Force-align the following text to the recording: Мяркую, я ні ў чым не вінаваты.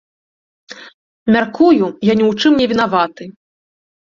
Мяркую, 1.35 1.71
я 1.81 1.91
ні 2.19 2.25
ў 2.29 2.33
чым 2.41 2.51
не 2.63 2.67
вінаваты. 2.73 3.23